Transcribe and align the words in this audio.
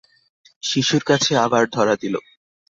শিশুর 0.63 1.03
কাছে 1.03 1.31
আবার 1.37 1.63
ধরা 1.67 1.95
দিল। 1.95 2.15